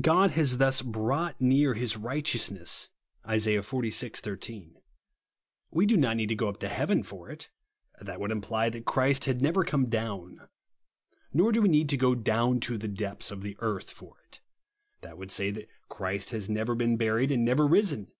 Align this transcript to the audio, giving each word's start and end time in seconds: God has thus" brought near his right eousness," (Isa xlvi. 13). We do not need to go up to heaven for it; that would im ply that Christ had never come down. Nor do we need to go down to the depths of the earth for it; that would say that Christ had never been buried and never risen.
God 0.00 0.30
has 0.38 0.58
thus" 0.58 0.82
brought 0.82 1.40
near 1.40 1.74
his 1.74 1.96
right 1.96 2.22
eousness," 2.24 2.90
(Isa 3.28 3.50
xlvi. 3.50 4.20
13). 4.20 4.76
We 5.72 5.84
do 5.84 5.96
not 5.96 6.16
need 6.16 6.28
to 6.28 6.36
go 6.36 6.48
up 6.48 6.58
to 6.60 6.68
heaven 6.68 7.02
for 7.02 7.28
it; 7.28 7.50
that 8.00 8.20
would 8.20 8.30
im 8.30 8.40
ply 8.40 8.68
that 8.70 8.84
Christ 8.84 9.24
had 9.24 9.42
never 9.42 9.64
come 9.64 9.86
down. 9.86 10.46
Nor 11.32 11.50
do 11.50 11.60
we 11.60 11.68
need 11.68 11.88
to 11.88 11.96
go 11.96 12.14
down 12.14 12.60
to 12.60 12.78
the 12.78 12.86
depths 12.86 13.32
of 13.32 13.42
the 13.42 13.56
earth 13.58 13.90
for 13.90 14.20
it; 14.28 14.40
that 15.00 15.18
would 15.18 15.32
say 15.32 15.50
that 15.50 15.66
Christ 15.88 16.30
had 16.30 16.48
never 16.48 16.76
been 16.76 16.96
buried 16.96 17.32
and 17.32 17.44
never 17.44 17.66
risen. 17.66 18.12